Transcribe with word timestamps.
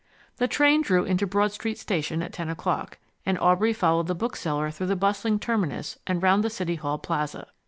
The 0.37 0.47
train 0.47 0.81
drew 0.81 1.03
into 1.03 1.27
Broad 1.27 1.51
Street 1.51 1.77
station 1.77 2.23
at 2.23 2.33
ten 2.33 2.49
o'clock, 2.49 2.97
and 3.23 3.37
Aubrey 3.37 3.71
followed 3.71 4.07
the 4.07 4.15
bookseller 4.15 4.71
through 4.71 4.87
the 4.87 4.95
bustling 4.95 5.37
terminus 5.37 5.99
and 6.07 6.23
round 6.23 6.43
the 6.43 6.49
City 6.49 6.73
Hall 6.73 6.97
plaza. 6.97 7.45